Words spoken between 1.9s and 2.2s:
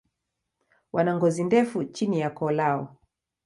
chini